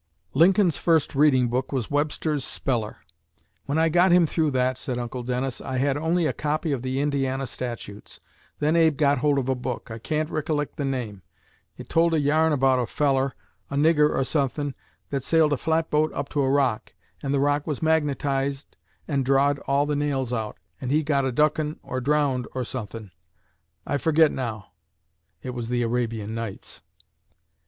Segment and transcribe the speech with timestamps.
[0.33, 2.97] Lincoln's first reading book was Webster's Speller.
[3.67, 6.81] "When I got him through that," said Uncle Dennis, "I had only a copy of
[6.81, 8.19] the Indiana Statutes.
[8.57, 9.91] Then Abe got hold of a book.
[9.91, 11.21] I can't rikkilect the name.
[11.77, 13.35] It told a yarn about a feller,
[13.69, 14.73] a nigger or suthin',
[15.11, 18.77] that sailed a flatboat up to a rock, and the rock was magnetized
[19.07, 23.11] and drawed all the nails out, and he got a duckin' or drowned or suthin',
[23.85, 24.71] I forget now.
[25.43, 26.81] [It was the "Arabian Nights."